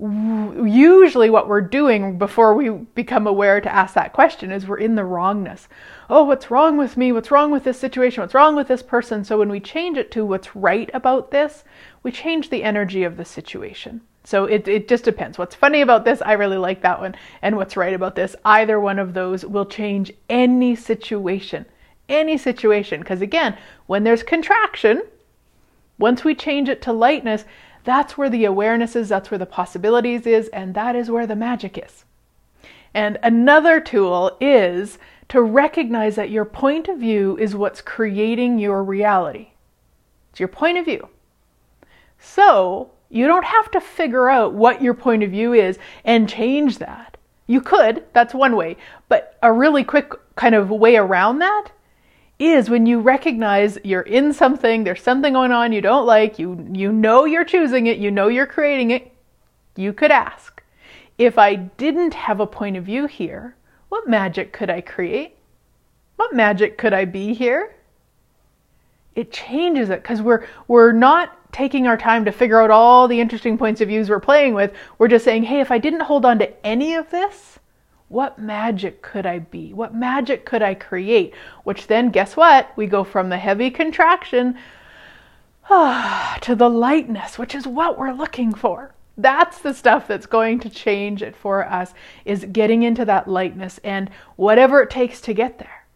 Usually, 0.00 1.28
what 1.28 1.46
we're 1.46 1.60
doing 1.60 2.16
before 2.16 2.54
we 2.54 2.70
become 2.70 3.26
aware 3.26 3.60
to 3.60 3.72
ask 3.72 3.94
that 3.94 4.14
question 4.14 4.50
is 4.50 4.66
we're 4.66 4.78
in 4.78 4.94
the 4.94 5.04
wrongness. 5.04 5.68
Oh, 6.08 6.24
what's 6.24 6.50
wrong 6.50 6.78
with 6.78 6.96
me? 6.96 7.12
What's 7.12 7.30
wrong 7.30 7.50
with 7.50 7.64
this 7.64 7.78
situation? 7.78 8.22
What's 8.22 8.34
wrong 8.34 8.56
with 8.56 8.68
this 8.68 8.82
person? 8.82 9.24
So, 9.24 9.38
when 9.38 9.50
we 9.50 9.60
change 9.60 9.98
it 9.98 10.10
to 10.12 10.24
what's 10.24 10.56
right 10.56 10.90
about 10.94 11.30
this, 11.30 11.64
we 12.02 12.10
change 12.12 12.48
the 12.48 12.62
energy 12.62 13.04
of 13.04 13.16
the 13.16 13.24
situation. 13.24 14.00
So 14.24 14.44
it, 14.44 14.68
it 14.68 14.88
just 14.88 15.04
depends. 15.04 15.38
What's 15.38 15.54
funny 15.54 15.80
about 15.80 16.04
this, 16.04 16.22
I 16.24 16.32
really 16.32 16.58
like 16.58 16.82
that 16.82 17.00
one. 17.00 17.14
And 17.42 17.56
what's 17.56 17.76
right 17.76 17.94
about 17.94 18.14
this, 18.14 18.36
either 18.44 18.78
one 18.78 18.98
of 18.98 19.14
those 19.14 19.44
will 19.44 19.66
change 19.66 20.12
any 20.28 20.76
situation. 20.76 21.66
Any 22.08 22.36
situation. 22.36 23.00
Because 23.00 23.22
again, 23.22 23.56
when 23.86 24.04
there's 24.04 24.22
contraction, 24.22 25.02
once 25.98 26.22
we 26.22 26.34
change 26.34 26.68
it 26.68 26.82
to 26.82 26.92
lightness, 26.92 27.44
that's 27.90 28.16
where 28.16 28.30
the 28.30 28.44
awareness 28.44 28.94
is, 28.94 29.08
that's 29.08 29.32
where 29.32 29.38
the 29.38 29.46
possibilities 29.46 30.24
is, 30.24 30.46
and 30.48 30.74
that 30.74 30.94
is 30.94 31.10
where 31.10 31.26
the 31.26 31.34
magic 31.34 31.76
is. 31.76 32.04
And 32.94 33.18
another 33.20 33.80
tool 33.80 34.36
is 34.40 34.98
to 35.28 35.42
recognize 35.42 36.14
that 36.14 36.30
your 36.30 36.44
point 36.44 36.86
of 36.86 36.98
view 36.98 37.36
is 37.38 37.56
what's 37.56 37.80
creating 37.80 38.60
your 38.60 38.84
reality. 38.84 39.48
It's 40.30 40.38
your 40.38 40.48
point 40.48 40.78
of 40.78 40.84
view. 40.84 41.08
So, 42.16 42.92
you 43.08 43.26
don't 43.26 43.44
have 43.44 43.70
to 43.72 43.80
figure 43.80 44.30
out 44.30 44.54
what 44.54 44.80
your 44.80 44.94
point 44.94 45.24
of 45.24 45.32
view 45.32 45.52
is 45.52 45.76
and 46.04 46.28
change 46.28 46.78
that. 46.78 47.16
You 47.48 47.60
could, 47.60 48.04
that's 48.12 48.32
one 48.34 48.54
way, 48.54 48.76
but 49.08 49.36
a 49.42 49.52
really 49.52 49.82
quick 49.82 50.12
kind 50.36 50.54
of 50.54 50.70
way 50.70 50.96
around 50.96 51.40
that 51.40 51.72
is 52.40 52.70
when 52.70 52.86
you 52.86 53.00
recognize 53.00 53.78
you're 53.84 54.00
in 54.00 54.32
something, 54.32 54.82
there's 54.82 55.02
something 55.02 55.34
going 55.34 55.52
on 55.52 55.72
you 55.72 55.82
don't 55.82 56.06
like, 56.06 56.38
you 56.38 56.66
you 56.72 56.90
know 56.90 57.26
you're 57.26 57.44
choosing 57.44 57.86
it, 57.86 57.98
you 57.98 58.10
know 58.10 58.28
you're 58.28 58.46
creating 58.46 58.90
it. 58.90 59.12
You 59.76 59.92
could 59.92 60.10
ask, 60.10 60.62
if 61.18 61.38
I 61.38 61.54
didn't 61.54 62.14
have 62.14 62.40
a 62.40 62.46
point 62.46 62.78
of 62.78 62.84
view 62.84 63.06
here, 63.06 63.56
what 63.90 64.08
magic 64.08 64.52
could 64.52 64.70
I 64.70 64.80
create? 64.80 65.36
What 66.16 66.34
magic 66.34 66.78
could 66.78 66.94
I 66.94 67.04
be 67.04 67.34
here? 67.34 67.76
It 69.14 69.32
changes 69.32 69.90
it 69.90 70.02
because 70.02 70.22
we're 70.22 70.46
we're 70.66 70.92
not 70.92 71.36
taking 71.52 71.86
our 71.86 71.96
time 71.96 72.24
to 72.24 72.32
figure 72.32 72.60
out 72.60 72.70
all 72.70 73.06
the 73.06 73.20
interesting 73.20 73.58
points 73.58 73.80
of 73.80 73.88
views 73.88 74.08
we're 74.08 74.20
playing 74.20 74.54
with. 74.54 74.72
We're 74.98 75.08
just 75.08 75.24
saying, 75.24 75.42
hey, 75.42 75.60
if 75.60 75.70
I 75.70 75.78
didn't 75.78 76.00
hold 76.00 76.24
on 76.24 76.38
to 76.38 76.66
any 76.66 76.94
of 76.94 77.10
this, 77.10 77.59
what 78.10 78.40
magic 78.40 79.02
could 79.02 79.24
I 79.24 79.38
be? 79.38 79.72
What 79.72 79.94
magic 79.94 80.44
could 80.44 80.62
I 80.62 80.74
create? 80.74 81.32
Which 81.62 81.86
then, 81.86 82.10
guess 82.10 82.36
what? 82.36 82.76
We 82.76 82.86
go 82.86 83.04
from 83.04 83.28
the 83.28 83.38
heavy 83.38 83.70
contraction 83.70 84.58
ah, 85.70 86.36
to 86.40 86.56
the 86.56 86.68
lightness, 86.68 87.38
which 87.38 87.54
is 87.54 87.68
what 87.68 87.96
we're 87.96 88.12
looking 88.12 88.52
for. 88.52 88.92
That's 89.16 89.60
the 89.60 89.72
stuff 89.72 90.08
that's 90.08 90.26
going 90.26 90.58
to 90.60 90.68
change 90.68 91.22
it 91.22 91.36
for 91.36 91.64
us 91.64 91.94
is 92.24 92.46
getting 92.50 92.82
into 92.82 93.04
that 93.04 93.28
lightness 93.28 93.78
and 93.84 94.10
whatever 94.34 94.82
it 94.82 94.90
takes 94.90 95.20
to 95.22 95.32
get 95.32 95.60
there. 95.60 95.86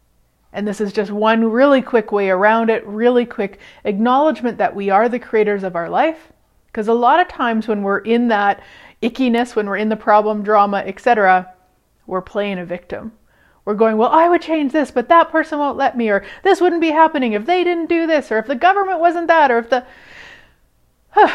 And 0.53 0.69
this 0.69 0.81
is 0.81 0.93
just 0.93 1.11
one 1.11 1.51
really 1.51 1.83
quick 1.83 2.13
way 2.13 2.31
around 2.31 2.71
it, 2.71 2.87
really 2.87 3.27
quick 3.27 3.59
acknowledgement 3.83 4.59
that 4.59 4.77
we 4.77 4.89
are 4.89 5.09
the 5.09 5.19
creators 5.19 5.65
of 5.65 5.75
our 5.75 5.91
life. 5.91 6.33
Because 6.67 6.87
a 6.87 6.95
lot 6.95 7.19
of 7.19 7.27
times 7.27 7.67
when 7.67 7.83
we're 7.83 7.99
in 7.99 8.29
that 8.29 8.63
ickiness, 9.03 9.57
when 9.57 9.67
we're 9.67 9.79
in 9.79 9.89
the 9.89 9.97
problem, 9.97 10.45
drama, 10.45 10.79
etc., 10.87 11.54
we're 12.07 12.21
playing 12.21 12.59
a 12.59 12.65
victim. 12.65 13.13
We're 13.65 13.75
going, 13.75 13.97
well, 13.97 14.11
I 14.11 14.29
would 14.29 14.43
change 14.43 14.73
this, 14.73 14.91
but 14.91 15.09
that 15.09 15.31
person 15.31 15.59
won't 15.59 15.79
let 15.79 15.97
me, 15.97 16.11
or 16.11 16.25
this 16.43 16.61
wouldn't 16.61 16.83
be 16.83 16.91
happening 16.91 17.33
if 17.33 17.47
they 17.47 17.65
didn't 17.65 17.89
do 17.89 18.07
this, 18.07 18.31
or 18.31 18.39
if 18.39 18.47
the 18.47 18.55
government 18.55 19.01
wasn't 19.01 19.29
that, 19.29 19.51
or 19.51 19.59
if 19.59 19.71
the. 19.71 19.87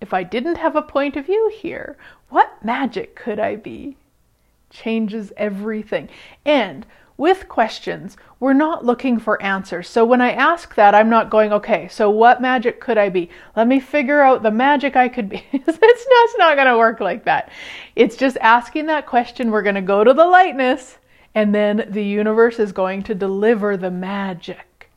if 0.00 0.12
I 0.12 0.22
didn't 0.24 0.56
have 0.56 0.74
a 0.74 0.82
point 0.82 1.16
of 1.16 1.26
view 1.26 1.52
here, 1.54 1.96
what 2.28 2.64
magic 2.64 3.14
could 3.14 3.38
I 3.38 3.56
be? 3.56 3.96
changes 4.70 5.32
everything. 5.36 6.08
And 6.44 6.86
with 7.20 7.50
questions, 7.50 8.16
we're 8.40 8.54
not 8.54 8.82
looking 8.82 9.18
for 9.18 9.40
answers. 9.42 9.86
So 9.90 10.06
when 10.06 10.22
I 10.22 10.32
ask 10.32 10.74
that, 10.74 10.94
I'm 10.94 11.10
not 11.10 11.28
going, 11.28 11.52
okay, 11.52 11.86
so 11.88 12.08
what 12.08 12.40
magic 12.40 12.80
could 12.80 12.96
I 12.96 13.10
be? 13.10 13.28
Let 13.54 13.68
me 13.68 13.78
figure 13.78 14.22
out 14.22 14.42
the 14.42 14.50
magic 14.50 14.96
I 14.96 15.10
could 15.10 15.28
be. 15.28 15.44
it's 15.52 15.76
just 15.76 16.38
not 16.38 16.56
going 16.56 16.66
to 16.66 16.78
work 16.78 16.98
like 16.98 17.26
that. 17.26 17.52
It's 17.94 18.16
just 18.16 18.38
asking 18.40 18.86
that 18.86 19.06
question. 19.06 19.50
We're 19.50 19.60
going 19.60 19.74
to 19.74 19.82
go 19.82 20.02
to 20.02 20.14
the 20.14 20.24
lightness, 20.24 20.96
and 21.34 21.54
then 21.54 21.84
the 21.90 22.02
universe 22.02 22.58
is 22.58 22.72
going 22.72 23.02
to 23.02 23.14
deliver 23.14 23.76
the 23.76 23.90
magic. 23.90 24.90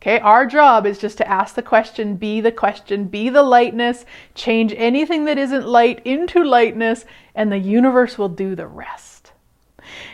Okay, 0.00 0.18
our 0.20 0.46
job 0.46 0.86
is 0.86 0.96
just 0.96 1.18
to 1.18 1.28
ask 1.28 1.54
the 1.54 1.62
question, 1.62 2.16
be 2.16 2.40
the 2.40 2.52
question, 2.52 3.08
be 3.08 3.28
the 3.28 3.42
lightness, 3.42 4.06
change 4.34 4.72
anything 4.74 5.26
that 5.26 5.36
isn't 5.36 5.66
light 5.66 6.00
into 6.06 6.44
lightness, 6.44 7.04
and 7.34 7.52
the 7.52 7.58
universe 7.58 8.16
will 8.16 8.30
do 8.30 8.54
the 8.54 8.66
rest. 8.66 9.15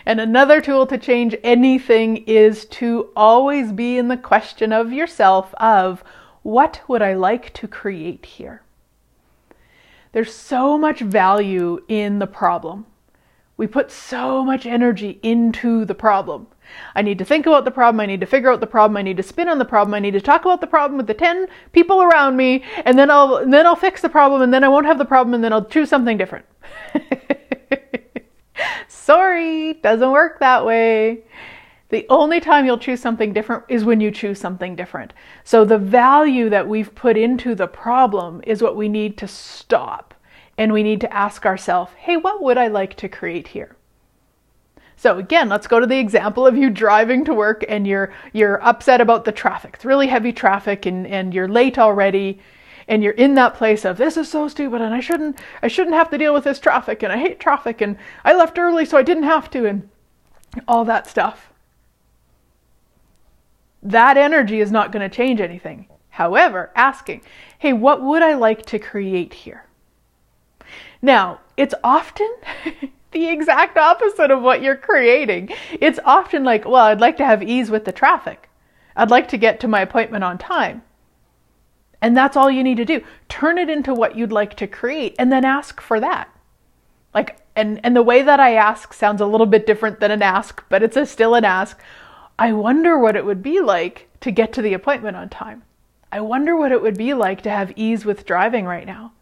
And 0.04 0.20
another 0.20 0.60
tool 0.60 0.86
to 0.86 0.98
change 0.98 1.36
anything 1.42 2.18
is 2.26 2.64
to 2.66 3.10
always 3.14 3.72
be 3.72 3.98
in 3.98 4.08
the 4.08 4.16
question 4.16 4.72
of 4.72 4.92
yourself 4.92 5.54
of 5.54 6.02
what 6.42 6.80
would 6.88 7.02
I 7.02 7.14
like 7.14 7.52
to 7.54 7.68
create 7.68 8.26
here? 8.26 8.62
There's 10.12 10.34
so 10.34 10.76
much 10.76 11.00
value 11.00 11.82
in 11.88 12.18
the 12.18 12.26
problem. 12.26 12.86
We 13.56 13.66
put 13.66 13.90
so 13.90 14.44
much 14.44 14.66
energy 14.66 15.20
into 15.22 15.84
the 15.84 15.94
problem. 15.94 16.48
I 16.94 17.02
need 17.02 17.18
to 17.18 17.24
think 17.24 17.46
about 17.46 17.64
the 17.64 17.70
problem. 17.70 18.00
I 18.00 18.06
need 18.06 18.20
to 18.20 18.26
figure 18.26 18.50
out 18.50 18.60
the 18.60 18.66
problem. 18.66 18.96
I 18.96 19.02
need 19.02 19.16
to 19.18 19.22
spin 19.22 19.48
on 19.48 19.58
the 19.58 19.64
problem. 19.64 19.94
I 19.94 20.00
need 20.00 20.12
to 20.12 20.20
talk 20.20 20.44
about 20.44 20.60
the 20.60 20.66
problem 20.66 20.96
with 20.96 21.06
the 21.06 21.14
10 21.14 21.46
people 21.72 22.02
around 22.02 22.36
me 22.36 22.64
and 22.84 22.98
then 22.98 23.10
I'll 23.10 23.36
and 23.36 23.52
then 23.52 23.66
I'll 23.66 23.76
fix 23.76 24.00
the 24.00 24.08
problem 24.08 24.42
and 24.42 24.52
then 24.52 24.64
I 24.64 24.68
won't 24.68 24.86
have 24.86 24.98
the 24.98 25.04
problem 25.04 25.34
and 25.34 25.44
then 25.44 25.52
I'll 25.52 25.64
choose 25.64 25.88
something 25.88 26.16
different. 26.16 26.46
Sorry, 29.42 29.72
doesn't 29.74 30.12
work 30.12 30.38
that 30.38 30.64
way. 30.64 31.22
The 31.88 32.06
only 32.08 32.40
time 32.40 32.64
you'll 32.64 32.78
choose 32.78 33.00
something 33.00 33.32
different 33.32 33.64
is 33.68 33.84
when 33.84 34.00
you 34.00 34.10
choose 34.10 34.38
something 34.38 34.76
different. 34.76 35.12
So 35.44 35.64
the 35.64 35.78
value 35.78 36.48
that 36.48 36.68
we've 36.68 36.94
put 36.94 37.16
into 37.16 37.54
the 37.54 37.66
problem 37.66 38.40
is 38.46 38.62
what 38.62 38.76
we 38.76 38.88
need 38.88 39.18
to 39.18 39.28
stop. 39.28 40.14
And 40.56 40.72
we 40.72 40.82
need 40.82 41.00
to 41.00 41.12
ask 41.12 41.44
ourselves, 41.44 41.92
hey, 41.96 42.16
what 42.16 42.42
would 42.42 42.56
I 42.56 42.68
like 42.68 42.94
to 42.98 43.08
create 43.08 43.48
here? 43.48 43.76
So 44.96 45.18
again, 45.18 45.48
let's 45.48 45.66
go 45.66 45.80
to 45.80 45.86
the 45.86 45.98
example 45.98 46.46
of 46.46 46.56
you 46.56 46.70
driving 46.70 47.24
to 47.24 47.34
work 47.34 47.64
and 47.68 47.86
you're 47.86 48.12
you're 48.32 48.62
upset 48.62 49.00
about 49.00 49.24
the 49.24 49.32
traffic. 49.32 49.72
It's 49.74 49.84
really 49.84 50.06
heavy 50.06 50.32
traffic 50.32 50.86
and, 50.86 51.06
and 51.06 51.34
you're 51.34 51.48
late 51.48 51.78
already 51.78 52.38
and 52.88 53.02
you're 53.02 53.12
in 53.12 53.34
that 53.34 53.54
place 53.54 53.84
of 53.84 53.96
this 53.96 54.16
is 54.16 54.28
so 54.28 54.48
stupid 54.48 54.80
and 54.80 54.94
I 54.94 55.00
shouldn't 55.00 55.38
I 55.62 55.68
shouldn't 55.68 55.96
have 55.96 56.10
to 56.10 56.18
deal 56.18 56.34
with 56.34 56.44
this 56.44 56.58
traffic 56.58 57.02
and 57.02 57.12
I 57.12 57.18
hate 57.18 57.40
traffic 57.40 57.80
and 57.80 57.96
I 58.24 58.34
left 58.34 58.58
early 58.58 58.84
so 58.84 58.96
I 58.96 59.02
didn't 59.02 59.22
have 59.24 59.50
to 59.50 59.66
and 59.66 59.88
all 60.68 60.84
that 60.84 61.06
stuff. 61.06 61.52
That 63.82 64.16
energy 64.16 64.60
is 64.60 64.70
not 64.70 64.92
going 64.92 65.08
to 65.08 65.14
change 65.14 65.40
anything. 65.40 65.86
However, 66.10 66.70
asking, 66.76 67.22
hey, 67.58 67.72
what 67.72 68.02
would 68.02 68.22
I 68.22 68.34
like 68.34 68.64
to 68.66 68.78
create 68.78 69.32
here? 69.32 69.64
Now, 71.00 71.40
it's 71.56 71.74
often 71.82 72.30
the 73.12 73.28
exact 73.28 73.76
opposite 73.76 74.30
of 74.30 74.42
what 74.42 74.62
you're 74.62 74.76
creating. 74.76 75.50
It's 75.72 75.98
often 76.04 76.44
like, 76.44 76.64
well, 76.64 76.84
I'd 76.84 77.00
like 77.00 77.16
to 77.16 77.24
have 77.24 77.42
ease 77.42 77.70
with 77.70 77.84
the 77.84 77.92
traffic. 77.92 78.48
I'd 78.94 79.10
like 79.10 79.28
to 79.28 79.38
get 79.38 79.58
to 79.60 79.68
my 79.68 79.80
appointment 79.80 80.22
on 80.22 80.38
time. 80.38 80.82
And 82.02 82.16
that's 82.16 82.36
all 82.36 82.50
you 82.50 82.64
need 82.64 82.76
to 82.76 82.84
do. 82.84 83.02
Turn 83.28 83.56
it 83.56 83.70
into 83.70 83.94
what 83.94 84.16
you'd 84.16 84.32
like 84.32 84.56
to 84.56 84.66
create 84.66 85.14
and 85.18 85.32
then 85.32 85.44
ask 85.44 85.80
for 85.80 86.00
that. 86.00 86.28
Like 87.14 87.38
and 87.54 87.80
and 87.84 87.94
the 87.94 88.02
way 88.02 88.22
that 88.22 88.40
I 88.40 88.54
ask 88.54 88.92
sounds 88.92 89.20
a 89.20 89.26
little 89.26 89.46
bit 89.46 89.66
different 89.66 90.00
than 90.00 90.10
an 90.10 90.22
ask, 90.22 90.64
but 90.68 90.82
it's 90.82 90.96
a, 90.96 91.06
still 91.06 91.34
an 91.34 91.44
ask. 91.44 91.80
I 92.38 92.52
wonder 92.52 92.98
what 92.98 93.16
it 93.16 93.24
would 93.24 93.42
be 93.42 93.60
like 93.60 94.08
to 94.20 94.30
get 94.30 94.52
to 94.54 94.62
the 94.62 94.74
appointment 94.74 95.16
on 95.16 95.28
time. 95.28 95.62
I 96.10 96.20
wonder 96.20 96.56
what 96.56 96.72
it 96.72 96.82
would 96.82 96.98
be 96.98 97.14
like 97.14 97.42
to 97.42 97.50
have 97.50 97.72
ease 97.76 98.04
with 98.04 98.26
driving 98.26 98.66
right 98.66 98.86
now. 98.86 99.12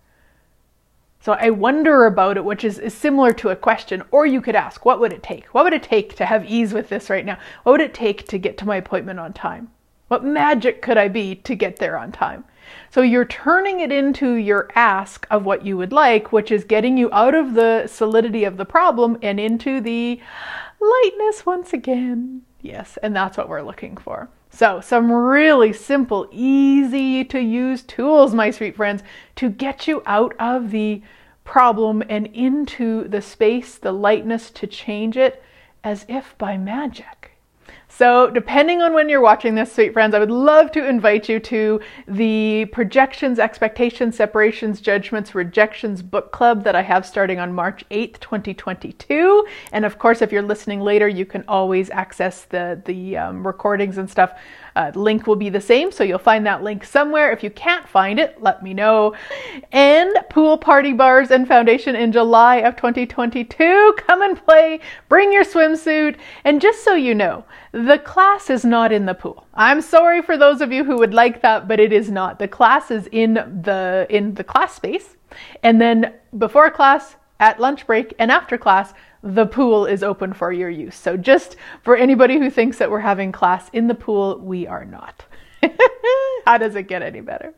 So 1.20 1.32
I 1.34 1.50
wonder 1.50 2.06
about 2.06 2.38
it, 2.38 2.44
which 2.44 2.64
is, 2.64 2.78
is 2.78 2.94
similar 2.94 3.32
to 3.34 3.50
a 3.50 3.56
question. 3.56 4.02
Or 4.10 4.24
you 4.24 4.40
could 4.40 4.56
ask, 4.56 4.84
what 4.84 5.00
would 5.00 5.12
it 5.12 5.22
take? 5.22 5.46
What 5.48 5.64
would 5.64 5.74
it 5.74 5.82
take 5.82 6.16
to 6.16 6.24
have 6.24 6.50
ease 6.50 6.72
with 6.72 6.88
this 6.88 7.10
right 7.10 7.26
now? 7.26 7.38
What 7.62 7.72
would 7.72 7.80
it 7.82 7.92
take 7.92 8.26
to 8.28 8.38
get 8.38 8.56
to 8.58 8.66
my 8.66 8.76
appointment 8.76 9.20
on 9.20 9.34
time? 9.34 9.70
What 10.08 10.24
magic 10.24 10.80
could 10.80 10.96
I 10.96 11.08
be 11.08 11.34
to 11.36 11.54
get 11.54 11.76
there 11.76 11.98
on 11.98 12.10
time? 12.10 12.44
So 12.92 13.02
you're 13.02 13.24
turning 13.24 13.78
it 13.78 13.92
into 13.92 14.34
your 14.34 14.68
ask 14.74 15.24
of 15.30 15.44
what 15.44 15.64
you 15.64 15.76
would 15.76 15.92
like, 15.92 16.32
which 16.32 16.50
is 16.50 16.64
getting 16.64 16.96
you 16.96 17.08
out 17.12 17.36
of 17.36 17.54
the 17.54 17.86
solidity 17.86 18.42
of 18.42 18.56
the 18.56 18.64
problem 18.64 19.16
and 19.22 19.38
into 19.38 19.80
the 19.80 20.20
lightness 20.80 21.46
once 21.46 21.72
again. 21.72 22.42
Yes, 22.60 22.98
and 23.00 23.14
that's 23.14 23.38
what 23.38 23.48
we're 23.48 23.62
looking 23.62 23.96
for. 23.96 24.28
So, 24.50 24.80
some 24.80 25.12
really 25.12 25.72
simple, 25.72 26.28
easy 26.32 27.24
to 27.26 27.38
use 27.38 27.82
tools, 27.82 28.34
my 28.34 28.50
sweet 28.50 28.74
friends, 28.74 29.04
to 29.36 29.48
get 29.48 29.86
you 29.86 30.02
out 30.04 30.34
of 30.40 30.72
the 30.72 31.00
problem 31.44 32.02
and 32.08 32.26
into 32.26 33.06
the 33.06 33.22
space, 33.22 33.78
the 33.78 33.92
lightness 33.92 34.50
to 34.50 34.66
change 34.66 35.16
it 35.16 35.44
as 35.84 36.04
if 36.08 36.36
by 36.38 36.56
magic. 36.56 37.29
So, 37.92 38.30
depending 38.30 38.82
on 38.82 38.94
when 38.94 39.08
you're 39.08 39.20
watching 39.20 39.56
this, 39.56 39.72
sweet 39.72 39.92
friends, 39.92 40.14
I 40.14 40.20
would 40.20 40.30
love 40.30 40.70
to 40.72 40.88
invite 40.88 41.28
you 41.28 41.40
to 41.40 41.80
the 42.06 42.66
Projections, 42.66 43.40
Expectations, 43.40 44.16
Separations, 44.16 44.80
Judgments, 44.80 45.34
Rejections 45.34 46.00
book 46.00 46.30
club 46.30 46.62
that 46.62 46.76
I 46.76 46.82
have 46.82 47.04
starting 47.04 47.40
on 47.40 47.52
March 47.52 47.84
8th, 47.90 48.20
2022. 48.20 49.44
And 49.72 49.84
of 49.84 49.98
course, 49.98 50.22
if 50.22 50.30
you're 50.30 50.40
listening 50.40 50.80
later, 50.80 51.08
you 51.08 51.26
can 51.26 51.44
always 51.48 51.90
access 51.90 52.44
the, 52.44 52.80
the 52.84 53.16
um, 53.16 53.44
recordings 53.44 53.98
and 53.98 54.08
stuff 54.08 54.38
uh, 54.80 54.92
link 54.94 55.26
will 55.26 55.36
be 55.36 55.50
the 55.50 55.60
same, 55.60 55.92
so 55.92 56.02
you'll 56.04 56.18
find 56.18 56.46
that 56.46 56.62
link 56.62 56.84
somewhere. 56.84 57.32
If 57.32 57.42
you 57.42 57.50
can't 57.50 57.88
find 57.88 58.18
it, 58.18 58.40
let 58.40 58.62
me 58.62 58.72
know. 58.72 59.14
And 59.72 60.10
pool 60.30 60.56
party 60.56 60.92
bars 60.92 61.30
and 61.30 61.46
foundation 61.46 61.94
in 61.94 62.12
July 62.12 62.56
of 62.56 62.76
2022. 62.76 63.94
Come 63.98 64.22
and 64.22 64.42
play, 64.44 64.80
bring 65.08 65.32
your 65.32 65.44
swimsuit, 65.44 66.16
and 66.44 66.60
just 66.60 66.82
so 66.82 66.94
you 66.94 67.14
know, 67.14 67.44
the 67.72 67.98
class 67.98 68.48
is 68.48 68.64
not 68.64 68.92
in 68.92 69.06
the 69.06 69.14
pool. 69.14 69.46
I'm 69.54 69.80
sorry 69.80 70.22
for 70.22 70.36
those 70.38 70.60
of 70.60 70.72
you 70.72 70.84
who 70.84 70.96
would 70.96 71.14
like 71.14 71.42
that, 71.42 71.68
but 71.68 71.78
it 71.78 71.92
is 71.92 72.10
not. 72.10 72.38
The 72.38 72.48
class 72.48 72.90
is 72.90 73.08
in 73.12 73.34
the 73.34 74.06
in 74.08 74.34
the 74.34 74.44
class 74.44 74.74
space. 74.74 75.16
And 75.62 75.80
then 75.80 76.14
before 76.38 76.70
class, 76.70 77.16
at 77.40 77.58
lunch 77.58 77.86
break, 77.86 78.14
and 78.18 78.30
after 78.30 78.56
class, 78.56 78.92
the 79.22 79.46
pool 79.46 79.86
is 79.86 80.02
open 80.02 80.32
for 80.32 80.52
your 80.52 80.70
use. 80.70 80.94
So, 80.94 81.16
just 81.16 81.56
for 81.82 81.96
anybody 81.96 82.38
who 82.38 82.50
thinks 82.50 82.78
that 82.78 82.90
we're 82.90 83.00
having 83.00 83.32
class 83.32 83.68
in 83.72 83.88
the 83.88 83.94
pool, 83.94 84.38
we 84.38 84.66
are 84.66 84.84
not. 84.84 85.24
How 86.46 86.58
does 86.58 86.76
it 86.76 86.84
get 86.84 87.02
any 87.02 87.20
better? 87.20 87.54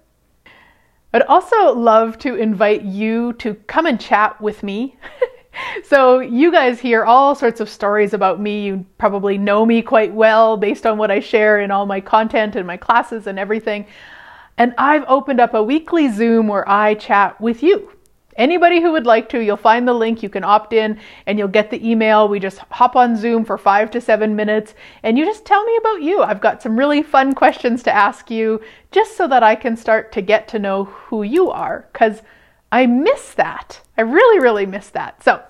I'd 1.13 1.23
also 1.23 1.75
love 1.75 2.19
to 2.21 2.37
invite 2.37 2.83
you 2.83 3.35
to 3.35 3.55
come 3.55 3.85
and 3.87 4.01
chat 4.01 4.41
with 4.41 4.63
me. 4.63 4.97
so, 5.85 6.21
you 6.21 6.51
guys 6.51 6.81
hear 6.81 7.05
all 7.05 7.35
sorts 7.35 7.61
of 7.61 7.69
stories 7.69 8.15
about 8.15 8.41
me. 8.41 8.65
You 8.65 8.87
probably 8.99 9.37
know 9.37 9.67
me 9.67 9.83
quite 9.83 10.15
well 10.15 10.57
based 10.57 10.87
on 10.87 10.97
what 10.97 11.11
I 11.11 11.21
share 11.21 11.61
in 11.61 11.71
all 11.71 11.87
my 11.87 12.01
content 12.01 12.57
and 12.57 12.67
my 12.67 12.77
classes 12.77 13.27
and 13.27 13.39
everything. 13.39 13.87
And 14.59 14.75
I've 14.79 15.05
opened 15.09 15.41
up 15.41 15.55
a 15.55 15.63
weekly 15.63 16.09
Zoom 16.11 16.47
where 16.47 16.69
I 16.69 16.95
chat 16.95 17.41
with 17.41 17.63
you 17.63 17.91
Anybody 18.37 18.81
who 18.81 18.93
would 18.93 19.07
like 19.07 19.29
to, 19.31 19.43
you'll 19.43 19.57
find 19.57 19.87
the 19.87 19.93
link. 19.93 20.23
You 20.23 20.29
can 20.29 20.45
opt 20.45 20.73
in 20.73 20.99
and 21.27 21.39
you'll 21.39 21.49
get 21.49 21.71
the 21.71 21.89
email. 21.89 22.29
We 22.29 22.41
just 22.41 22.59
hop 22.71 22.97
on 22.97 23.17
Zoom 23.17 23.45
for 23.45 23.59
five 23.59 23.91
to 23.91 24.01
seven 24.01 24.35
minutes 24.35 24.75
and 25.03 25.19
you 25.19 25.25
just 25.25 25.45
tell 25.45 25.65
me 25.65 25.77
about 25.77 26.03
you. 26.03 26.23
I've 26.23 26.41
got 26.41 26.63
some 26.63 26.79
really 26.79 27.03
fun 27.03 27.35
questions 27.35 27.83
to 27.85 27.95
ask 27.95 28.31
you 28.31 28.61
just 28.91 29.17
so 29.17 29.29
that 29.29 29.43
I 29.43 29.55
can 29.55 29.77
start 29.77 30.13
to 30.13 30.23
get 30.23 30.49
to 30.49 30.59
know 30.59 30.85
who 30.85 31.23
you 31.23 31.51
are 31.51 31.89
because 31.93 32.23
I 32.71 32.87
miss 32.87 33.35
that. 33.35 33.81
I 33.99 34.03
really, 34.03 34.41
really 34.41 34.65
miss 34.65 34.89
that. 34.91 35.23
So, 35.23 35.43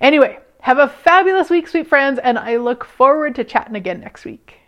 anyway, 0.00 0.40
have 0.62 0.78
a 0.78 0.88
fabulous 0.88 1.48
week, 1.48 1.68
sweet 1.68 1.86
friends, 1.86 2.18
and 2.18 2.36
I 2.36 2.56
look 2.56 2.84
forward 2.84 3.36
to 3.36 3.44
chatting 3.44 3.76
again 3.76 4.00
next 4.00 4.24
week. 4.24 4.58